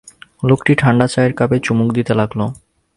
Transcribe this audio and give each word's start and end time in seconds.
লোকটি 0.43 0.71
ঠাণ্ড 0.81 1.01
চায়ের 1.13 1.33
কাপে 1.39 1.57
চুমুক 1.65 1.89
দিতে 1.97 2.13
লাগল। 2.19 2.39